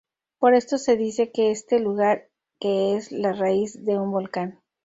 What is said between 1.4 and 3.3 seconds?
este lugar que es